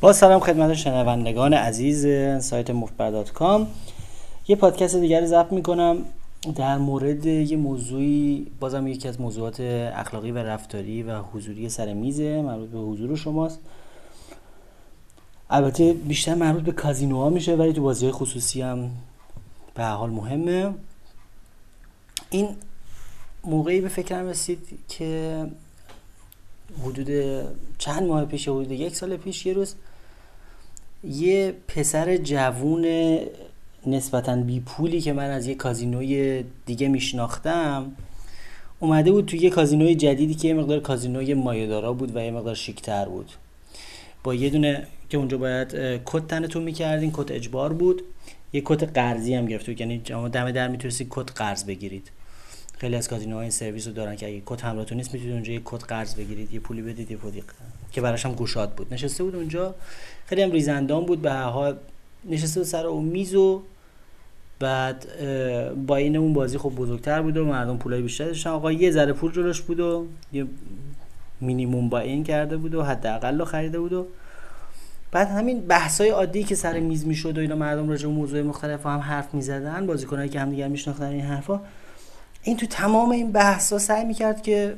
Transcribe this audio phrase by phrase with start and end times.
[0.00, 2.06] با سلام خدمت شنوندگان عزیز
[2.44, 3.66] سایت مفتبر کام.
[4.48, 5.98] یه پادکست دیگری ضبط می‌کنم
[6.56, 12.42] در مورد یه موضوعی بازم یکی از موضوعات اخلاقی و رفتاری و حضوری سر میزه
[12.42, 13.58] مربوط به حضور شماست.
[15.50, 18.90] البته بیشتر مربوط به کازینوها میشه ولی تو بازی خصوصی هم
[19.74, 20.74] به حال مهمه.
[22.30, 22.48] این
[23.44, 25.46] موقعی به فکرم رسید که
[26.84, 27.08] حدود
[27.78, 29.74] چند ماه پیش حدود یک سال پیش یه روز
[31.04, 33.18] یه پسر جوون
[33.86, 37.92] نسبتا بی پولی که من از یه کازینوی دیگه میشناختم
[38.80, 42.54] اومده بود توی یه کازینوی جدیدی که یه مقدار کازینوی مایدارا بود و یه مقدار
[42.54, 43.32] شیکتر بود.
[44.24, 45.68] با یه دونه که اونجا باید
[46.06, 48.02] کت تنتون می‌کردین کت اجبار بود.
[48.52, 49.98] یه کت قرضی هم گرفت یعنی
[50.32, 52.10] دم در می‌تونستید کت قرض بگیرید.
[52.80, 55.62] خیلی از کازینوها این سرویس رو دارن که اگه کت همراهتون نیست می‌تونید اونجا یه
[55.64, 57.42] کت قرض بگیرید یه پولی بدید یه پولی
[57.92, 58.94] که براش هم گوشات بود.
[58.94, 59.74] نشسته بود اونجا.
[60.26, 61.76] خیلی هم ریزندان بود به حال.
[62.24, 63.62] نشسته بود سر اون میز و
[64.58, 65.06] بعد
[65.86, 68.50] با این اون بازی خب بزرگتر بود و مردم پولای بیشتر داشتن.
[68.50, 70.46] آقا یه ذره پول جلوش بود و یه
[71.40, 74.06] مینیموم با این کرده بود و حداقل خریده بود و
[75.12, 78.86] بعد همین بحثای عادی که سر میز می‌شد و اینا مردم راجع به موضوع مختلف
[78.86, 81.60] هم حرف می‌زدن بازیکنایی که هم دیگه میشناختن این حرفا
[82.42, 84.76] این تو تمام این بحثا سعی می‌کرد که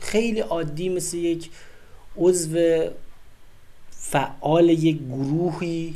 [0.00, 1.50] خیلی عادی مثل یک
[2.16, 2.84] عضو
[3.90, 5.94] فعال یک گروهی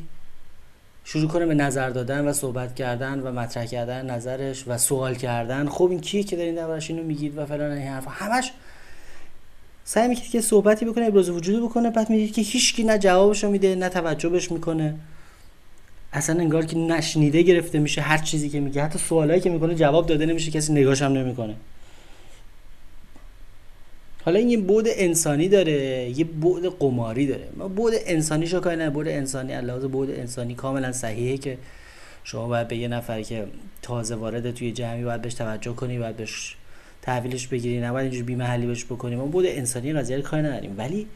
[1.05, 5.69] شروع کنه به نظر دادن و صحبت کردن و مطرح کردن نظرش و سوال کردن.
[5.69, 8.11] خب این کیه که دارین دربارش اینو میگید و فلان این حرفا.
[8.11, 8.53] همش
[9.85, 13.75] سعی می‌کرد که صحبتی بکنه ابراز وجودی بکنه بعد میگه که هیچکی نه جوابشو میده
[13.75, 14.95] نه توجهش می‌کنه.
[16.17, 18.83] اصلا انگار که نشنیده گرفته میشه هر چیزی که میگه.
[18.83, 21.55] حتی سوالایی که می‌کنه جواب داده نمیشه کسی نگاش هم نمی‌کنه.
[24.25, 27.49] حالا این یه بود انسانی داره یه بود قماری داره.
[27.57, 31.59] ما بود انسانی شو نه بود انسانی علاوه بود انسانی کاملا صحیحه که
[32.25, 33.47] شما باید به یه نفری که
[33.83, 36.57] تازه وارد توی جمعی باید بهش توجه کنی باید بهش
[37.03, 40.75] تحویلش بگیری نباید اینجور بی محلی بهش بکنیم ما بود انسانی قضیه کاری نداریم.
[40.79, 41.07] ولی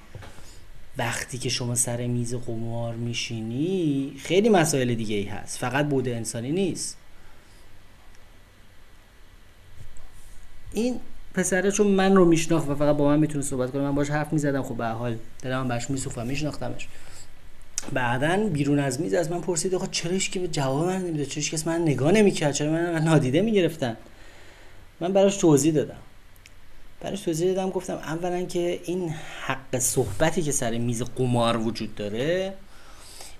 [1.01, 5.59] وقتی که شما سر میز قمار میشینی خیلی مسائل دیگه ای هست.
[5.59, 6.97] فقط بود انسانی نیست.
[10.73, 11.01] این
[11.35, 14.33] پسره چون من رو میشناخت و فقط با من می‌تونه صحبت کنه من باش حرف
[14.33, 16.89] می‌زدم خب به حال دلم بهش میسوخت و میشناختمش.
[17.93, 21.45] بعدا بیرون از میز از من پرسید آقا چرا که به جواب من نمیده چرا
[21.45, 23.97] کس من نگاه نمی‌کرد؟ چرا من نادیده می‌گرفتن؟
[25.01, 25.97] من براش توضیح دادم.
[27.01, 29.15] براش توضیح دادم گفتم اولا که این
[29.47, 32.55] حق صحبتی که سر میز قمار وجود داره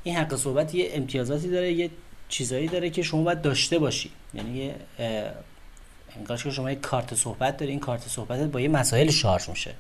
[0.03, 1.91] این حق صحبت یه امتیازاتی داره یه
[2.29, 4.11] چیزایی داره که شما باید داشته باشی.
[4.35, 4.75] یعنی یه
[6.17, 9.75] انگار که شما یه کارت صحبت داری این کارت صحبت با یه مسائل شارژ میشه.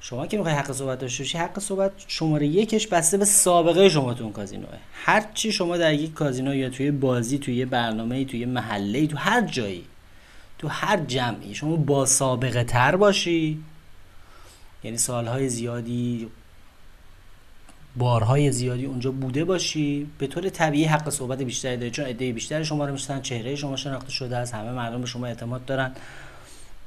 [0.00, 4.14] شما که می‌خوای حق صحبت داشته باشی حق صحبت شماره یکش بسته به سابقه شما
[4.14, 4.68] تو اون کازینوه.
[4.92, 9.40] هر چی شما در یک کازینو یا توی بازی توی برنامه توی محله تو هر
[9.40, 9.84] جایی
[10.58, 13.62] تو هر جمعی شما با سابقه تر باشی.
[14.84, 16.28] یعنی سالهای زیادی
[17.96, 20.10] بارهای زیادی اونجا بوده باشی.
[20.18, 23.76] به طور طبیعی حق صحبت بیشتری داری چون عده بیشتری شما رو می‌شناسن چهره شما
[23.76, 25.92] شناخته شده از همه مردم به شما اعتماد دارن.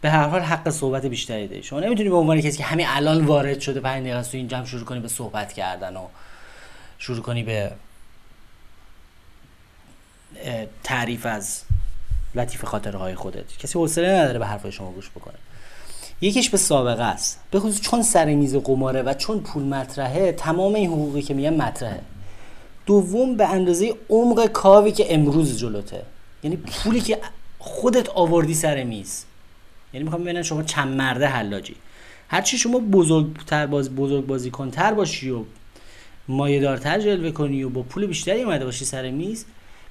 [0.02, 1.64] به هر حال حق صحبت بیشتری داری.
[1.64, 4.66] شما نمی‌تونی به عنوان کسی که همین الان وارد شده پنج دقیقه تو این جمع
[4.66, 6.08] شروع کنی به صحبت کردن و
[6.98, 7.72] شروع کنی به
[10.84, 11.64] تعریف از
[12.40, 13.58] لطیف خاطرهای خودت.
[13.58, 15.36] کسی حوصله نداره به حرفای شما گوش بکنه.
[16.22, 17.40] یکیش به سابقه است.
[17.52, 21.62] به خصوص چون سر میز قماره و چون پول مطرحه تمام این حقوقی که میگن
[21.62, 22.02] مطرحه.
[22.86, 26.02] دوم به اندازه عمق کاوی که امروز جلوته.
[26.44, 27.18] یعنی پولی که
[27.60, 29.26] خودت آوردی سر میز.
[29.94, 31.76] یعنی می‌خوام ببینم شما چند مرده حلاجی.
[32.28, 35.44] هرچی شما بزرگتر باز بزرگ بازی کنتر باشی و
[36.28, 39.46] مایه‌دارتر جلوه کنی و با پول بیشتری اومده باشی سر میز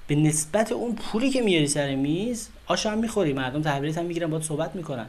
[0.08, 4.30] به نسبت اون پولی که میاری سر میز آشام هم می‌خوری مردم تحویلت هم می‌گیرن
[4.30, 5.06] باید صحبت می‌کنن.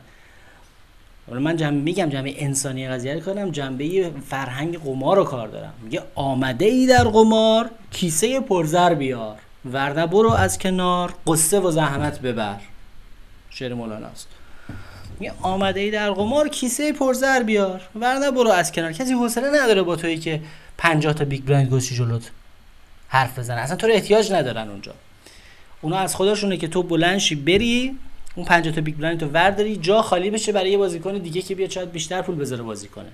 [1.27, 5.73] من جمع میگم جمع انسانی قضیه رو کنم جنبه فرهنگ قمار رو کار دارم.
[5.83, 9.37] میگه آمده ای در قمار کیسه پرزر بیار.
[9.73, 12.59] ورنه برو از کنار قصه و زحمت ببر.
[13.49, 13.73] شعر
[14.11, 14.27] است
[15.19, 17.81] میگه آمده ای در قمار کیسه پرزر بیار.
[17.95, 18.91] ورنه برو از کنار.
[18.91, 20.41] کسی حوصله نداره با تویی که
[20.77, 22.31] 50 تا big blind گذاشتی جلوت.
[23.09, 24.93] حرف بزنه اصلا تو رو احتیاج ندارن اونجا.
[25.81, 27.97] اونا از خداشونه که تو بلند شی بری
[28.35, 31.55] اون 50 تا big blind تو ورداری جا خالی بشه برای یه بازیکن دیگه که
[31.55, 33.09] بیاد شاید بیشتر پول بذاره بازی کنه.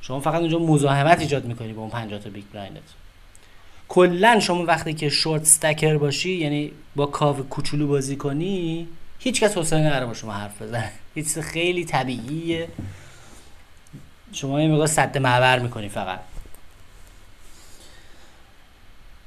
[0.00, 2.80] شما فقط اونجا مزاحمت ایجاد می‌کنی با اون 50 تا big blind ت.
[3.88, 8.88] کلا شما وقتی که short stacker باشی یعنی با کاو کوچولو بازی کنی
[9.18, 10.92] هیچ کس حوصله نداره با شما حرف بزنه.
[11.14, 12.68] هیچ خیلی طبیعیه.
[14.32, 16.20] شما یه مقدار صد معبر می‌کنی فقط.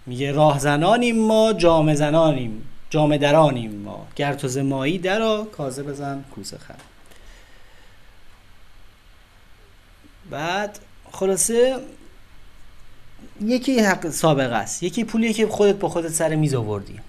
[0.06, 4.08] میگه راه زنانیم ما جام زنانیم جام درانیم ما.
[4.16, 6.76] گر تو مایی درا کازه بزن کوسه خر.
[10.30, 10.80] بعد
[11.12, 11.80] خلاصه
[13.42, 14.84] یکی حق سابقه است.
[14.84, 17.00] یکی پولیه که خودت با خودت سر میز آوردی.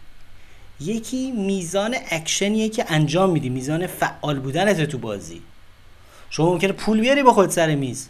[0.80, 3.48] یکی میزان اکشنیه که انجام میدی.
[3.48, 5.42] میزان فعال بودنت تو بازی.
[6.30, 8.08] شما ممکنه پول بیاری با خودت سر میز.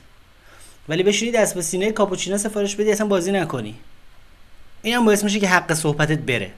[0.88, 3.74] ولی بشینی دست به سینه کاپوچینو سفارش بدی اصلا بازی نکنی.
[4.82, 6.50] این هم باعث میشه که حق صحبتت بره.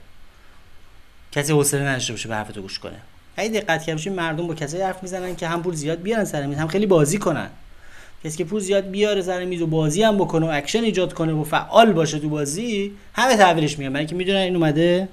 [1.33, 3.01] کسی حوصله نداشته باشه به حرفتو گوش کنه.
[3.37, 6.59] اگه دقت کردی مردم با کسایی حرف می‌زنن که هم پول زیاد بیارن سر میز
[6.59, 7.51] هم خیلی بازی کنن.
[8.25, 11.33] کسی که پول زیاد بیاره سر میز و بازی هم بکنه و اکشن ایجاد کنه
[11.33, 13.93] و فعال باشه تو بازی همه تحویلش میگیرن.
[13.93, 15.09] برای که می‌دونن این اومده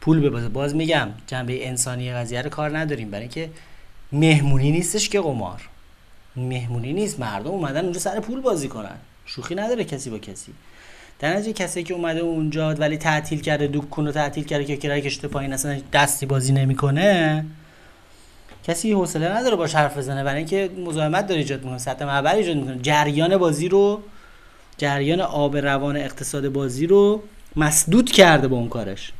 [0.00, 3.10] پول ببازه باز میگم جنبه انسانی قضیه رو کار نداریم.
[3.10, 3.50] برای اینکه
[4.12, 5.68] مهمونی نیستش که قمار.
[6.36, 7.20] مهمونی نیست.
[7.20, 8.96] مردم اومدن اونجا سر پول بازی کنن.
[9.26, 10.52] شوخی نداره کسی با کسی.
[11.18, 15.02] در نتیجه کسی که اومده اونجا ولی تعطیل کرده دکون رو تعطیل کرده که کرایه
[15.02, 17.44] کشته پایین اصلا دستی بازی نمی‌کنه
[18.64, 20.24] کسی حوصله نداره باش حرف بزنه.
[20.24, 22.78] برای اینکه مزاحمت داره ایجاد می‌کنه سطح معبر ایجاد می‌کنه.
[22.82, 24.02] جریان بازی رو
[24.78, 27.22] جریان آب روان اقتصاد بازی رو
[27.56, 29.12] مسدود کرده با اون کارش.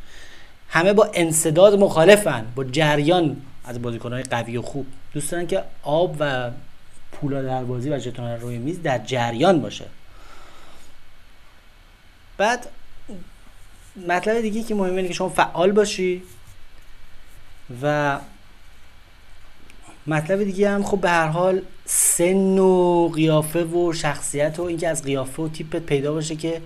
[0.68, 4.86] همه با انصداد مخالفن با جریان از بازیکنهای قوی و خوب.
[5.12, 6.50] دوست دارن که آب و
[7.12, 9.84] پولا در بازی و ژتون روی میز در جریان باشه.
[12.36, 12.66] بعد
[14.08, 16.22] مطلب دیگه که مهمه اینه که شما فعال باشی
[17.82, 18.18] و
[20.06, 25.02] مطلب دیگه هم خب به هر حال سن و قیافه و شخصیت و اینکه از
[25.02, 26.62] قیافه و تیپت پیدا باشه که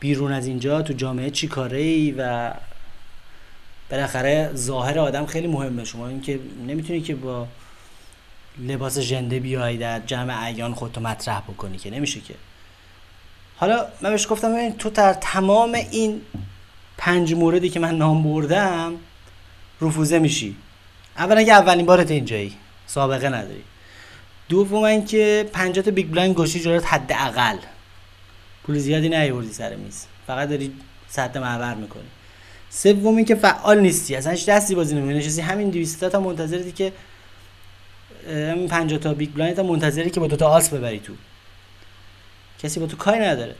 [0.00, 2.52] بیرون از اینجا تو جامعه چی کاره ای و
[3.90, 5.84] بالاخره ظاهر آدم خیلی مهمه.
[5.84, 7.46] شما اینکه نمی‌تونی که با
[8.58, 12.34] لباس ژنده بیای در جمع اعیان خودتو مطرح بکنی که نمیشه که.
[13.56, 16.20] حالا من بهش گفتم تو در تمام این
[16.98, 18.92] پنج موردی که من نام بردم
[19.80, 20.56] رفوزه میشی.
[21.18, 22.54] اولا که اولین بارت اینجایی
[22.86, 23.62] سابقه نداری.
[24.48, 27.56] دوم اینکه 50 تا big blind گذاشتی جلوت حداقل.
[28.64, 30.06] پول زیادی نیوردی سر میز.
[30.26, 30.72] فقط داری
[31.08, 32.02] سد معبر می‌کنی.
[32.70, 34.16] سوم اینکه فعال نیستی.
[34.16, 35.18] اصلا هیچ دستی بازی نمی‌کنی.
[35.18, 36.92] نشستی همین 200 تا منتظری که
[38.28, 41.12] همین 50 تا big blind تا منتظری که با دو تا آس ببری تو.
[42.64, 43.54] کسی با تو کاری نداره.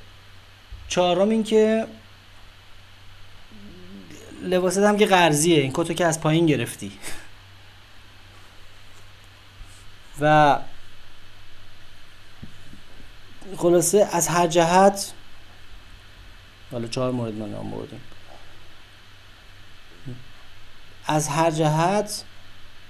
[0.89, 1.87] چهارم اینکه
[4.43, 5.61] لباست هم که قرضیه.
[5.61, 6.93] این کتو که از پایین گرفتی.
[10.21, 10.59] و
[13.57, 15.13] خلاصه از هر جهت
[16.71, 18.01] حالا چهار مورد ما نام بردیم
[21.07, 22.25] از هر جهت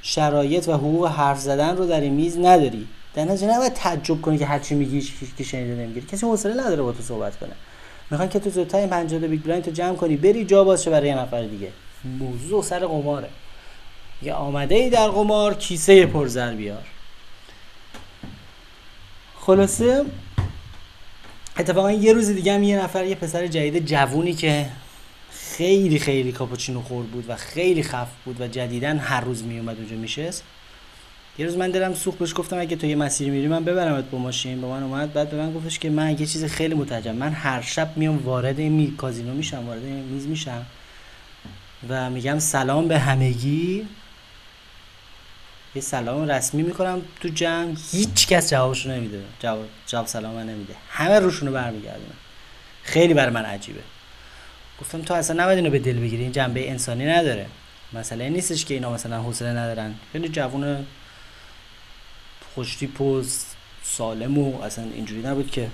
[0.02, 2.88] شرایط و حقوق حرف زدن رو در این میز نداری.
[3.14, 6.06] در نتیجه نباید تعجب کنی که هرچی میگی که نشنیده می‌گیرن.
[6.06, 7.52] کسی حوصله نداره با تو صحبت کنه.
[8.10, 11.08] می‌خوان که تو زودتر این 50 big blind تو جمع کنی بری جا باشه برای
[11.08, 11.68] یه نفر دیگه.
[12.18, 13.28] موضوع سر قماره.
[14.22, 16.82] یه آمده ای در قمار کیسه پرزر بیار.
[19.38, 20.04] خلاصه
[21.58, 24.66] اتفاقا یه روز دیگه هم یه نفر یه پسر جدید جوونی که
[25.30, 29.96] خیلی خیلی کاپوچینو خورد بود و خیلی خف بود و جدیدن هر روز میومد اونجا
[29.96, 30.42] میشست.
[31.38, 34.18] یه روز من دلم سوخت بهش گفتم اگه تو یه مسیری میری من ببرمت با
[34.18, 34.60] ماشین.
[34.60, 37.14] با من اومد بعد به من گفتش که من یه چیز خیلی متعجب.
[37.14, 38.96] من هر شب میام وارد این می...
[38.96, 40.66] کازینو میشم وارد این میز میشم
[41.88, 43.86] و میگم سلام به همگی.
[45.74, 47.74] یه سلام رسمی می‌کنم تو جمع.
[47.92, 49.22] هیچ کس جوابشو نمیده.
[49.40, 50.74] جواب جواب سلام من نمیده.
[50.90, 52.14] همه روشونو برمیگردونن.
[52.82, 53.80] خیلی برای من عجیبه.
[54.80, 57.46] گفتم تو اصلا نباید اینو به دل بگیری این جنبه انسانی نداره.
[57.92, 59.94] مسئله نیستش که اینا مثلا حوصله ندارن.
[60.12, 60.86] خیلی جوون
[62.54, 63.44] خوشتی پوز
[63.82, 65.68] سالم و اصلا اینجوری نبود که.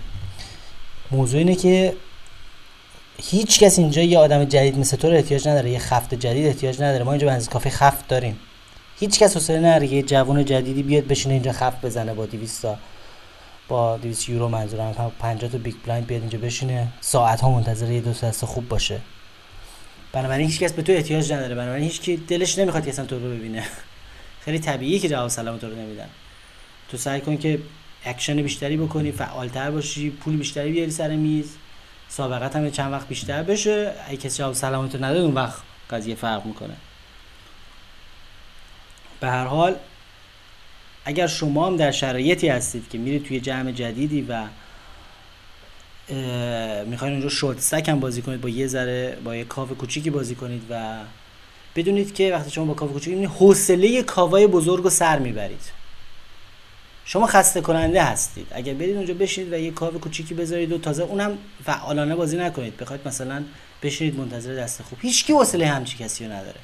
[1.10, 1.94] موضوع اینه که
[3.22, 6.82] هیچ کس اینجا یه آدم جدید مثل تو رو احتیاج نداره یه خفت جدید احتیاج
[6.82, 7.04] نداره.
[7.04, 8.40] ما اینجا بنز کافی خفت داریم.
[9.00, 12.78] هیچ کس حوصله نداره یه جوان جدیدی بیاد بشینه اینجا خفت بزنه با 200 تا
[13.68, 15.12] با 200 یورو منظورم.
[15.18, 16.88] 50 تا big blind بیاد اینجا بشینه.
[17.00, 19.00] ساعت ها منتظر یه دو دست خوب باشه.
[20.12, 21.54] بنابراین هیچ کس به تو احتیاج نداره.
[21.54, 23.64] بنابراین هیچ کی دلش نمی‌خواد که اصلا تو رو ببینه.
[24.44, 26.08] خیلی طبیعیه که جواب سلام تو رو نمیدن.
[26.90, 27.58] تو سعی کن که
[28.04, 31.56] اکشن بیشتری بکنی فعالتر باشی پول بیشتری بیاری سر میز.
[32.08, 33.92] سابقت هم چند وقت بیشتر بشه.
[34.08, 36.76] اگه کسی جواب سلامتو نداد اون وقت قضیه فرق می‌کنه.
[39.20, 39.76] به هر حال
[41.04, 44.44] اگر شما هم در شرایطی هستید که میرید توی جمع جدیدی و
[46.84, 50.34] می‌خواین اونجا شورت سک هم بازی کنید با یه ذره با یه کاو کوچیکی بازی
[50.34, 50.98] کنید و
[51.76, 55.79] بدونید که وقتی شما با کاو کوچیکی حوصله کاوای بزرگ رو سر می‌برید.
[57.12, 58.46] شما خسته کننده هستید.
[58.50, 62.76] اگر برید اونجا بشینید و یه کاو کوچیکی بذارید و تازه اونم فعالانه بازی نکنید.
[62.76, 63.42] بخواید مثلا
[63.82, 64.98] بشینید منتظر دست خوب.
[65.02, 66.60] هیچ کی حوصله همچی کسی رو نداره.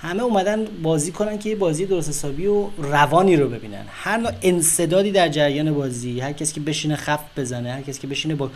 [0.00, 3.84] همه اومدن بازی کنن که یه بازی درست حسابی و روانی رو ببینن.
[3.90, 8.06] هر نوع انسدادی در جریان بازی هر کسی که بشینه خفت بزنه هر کسی که
[8.06, 8.50] بشینه با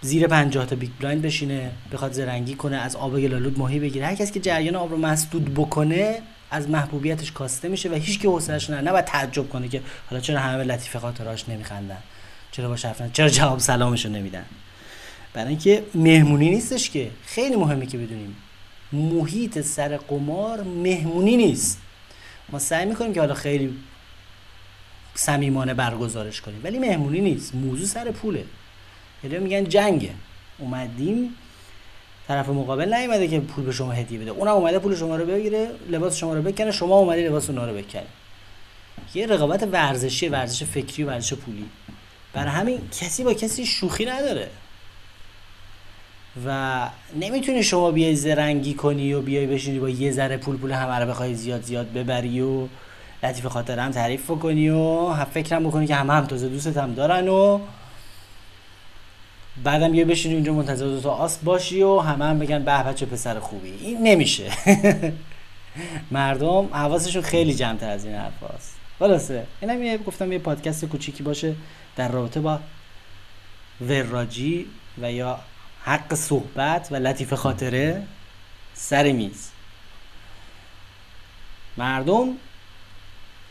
[0.00, 4.14] زیر 50 تا big blind بشینه بخواد زرنگی کنه از آب گل‌آلود ماهی بگیره هر
[4.14, 8.70] کسی که جریان آب رو مسدود بکنه از محبوبیتش کاسته میشه و هیچ کی حوصله‌اش
[8.70, 12.02] نه نباید تعجب کنه که حالا چرا همه لطیفه خاطراش نمیخندن.
[12.52, 14.44] چرا با حرف چرا جواب سلامشو نمیدن.
[15.32, 17.10] برای اینکه مهمونی نیستش که.
[17.26, 18.36] خیلی مهمه که بدونیم.
[18.92, 21.80] محیط سر قمار مهمونی نیست.
[22.48, 23.76] ما سعی می‌کنیم که حالا خیلی
[25.14, 26.60] صمیمانه برگزارش کنیم.
[26.64, 27.54] ولی مهمونی نیست.
[27.54, 28.44] موضوع سر پوله.
[29.24, 30.10] یعنی میگن جنگه.
[30.58, 31.34] اومدیم
[32.30, 34.30] طرف مقابل نیومده که پول به شما هدیه بده.
[34.30, 37.72] اونم اومده پول شما رو بگیره لباس شما رو بکنه شما اومدی لباس اونا رو
[37.72, 38.02] بکنه
[39.14, 41.64] یه رقابت ورزشی ورزش فکری و ورزش پولی.
[42.32, 44.48] برای همین کسی با کسی شوخی نداره.
[46.46, 46.88] و
[47.20, 51.10] نمی‌تونی شما بیای زرنگی کنی و بیای بشینی با یه ذره پول پول همه رو
[51.10, 52.66] بخوای زیاد زیاد ببری و
[53.22, 57.28] لطیف خاطر هم تعریف کنی و فکرم بکنی که همه هم تازه دوست هم دارن
[57.28, 57.60] و
[59.64, 62.92] بعدم یه بشینی اینجا منتظر دو تا آس باشی و همه هم بگن به به
[62.92, 63.70] چه پسر خوبی.
[63.70, 64.50] این نمیشه.
[66.10, 71.22] مردم حواسشون خیلی جمعتر از این حرف هست خلاصه اینم یه گفتم یه پادکست کوچیکی
[71.22, 71.54] باشه
[71.96, 72.60] در رابطه با
[73.80, 74.66] وراجی
[75.02, 75.38] و یا
[75.82, 78.02] حق صحبت و لطیفه خاطره
[78.74, 79.50] سر میز.
[81.76, 82.28] مردم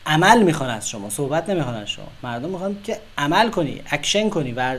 [0.05, 2.07] عمل می‌خوان از شما صحبت نمی‌خوان از شما.
[2.23, 4.77] مردم می‌خوان که عمل کنی اکشن کنی و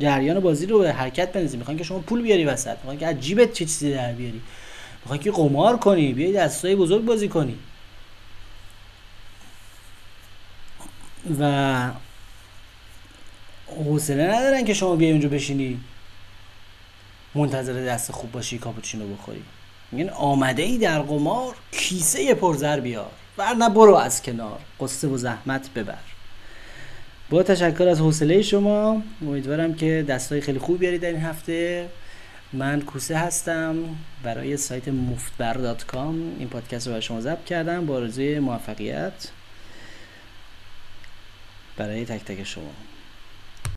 [0.00, 1.56] جریان بازی رو به حرکت بندازی.
[1.56, 2.76] می‌خوان که شما پول بیاری وسط.
[2.76, 4.42] می‌خوان که جیبت چه چیزی در بیاری.
[5.00, 7.58] می‌خوان که قمار کنی بیای دستای بزرگ بازی کنی.
[11.40, 11.90] و
[13.84, 15.80] حوصله ندارن که شما بیای اونجا بشینی.
[17.34, 19.42] منتظر دست خوب باشی کاپوچینو بخوری.
[19.92, 23.10] میگن آمده ای در قمار کیسه پرزر بیار.
[23.38, 24.58] ورنه برو از کنار.
[24.80, 26.11] قصه و زحمت ببر.
[27.32, 31.88] با تشکر از حوصله شما امیدوارم که دستای خیلی خوب بیارید در این هفته.
[32.52, 33.76] من کوسه هستم
[34.22, 39.12] برای سایت مفتبر.com این پادکست رو برای شما ضبط کردم با آرزوی موفقیت
[41.76, 42.70] برای تک تک شما.